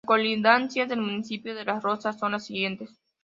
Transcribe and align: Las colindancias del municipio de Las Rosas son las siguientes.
Las 0.03 0.07
colindancias 0.07 0.89
del 0.89 0.99
municipio 0.99 1.53
de 1.53 1.63
Las 1.63 1.83
Rosas 1.83 2.17
son 2.17 2.31
las 2.31 2.45
siguientes. 2.47 2.89